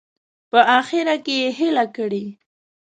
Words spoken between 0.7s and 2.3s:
اخره کې یې هیله کړې.